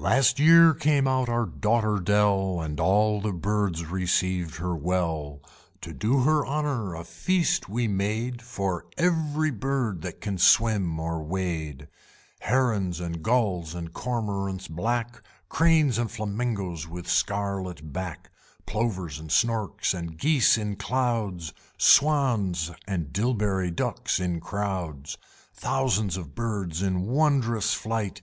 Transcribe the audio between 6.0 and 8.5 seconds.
her honor a feast we made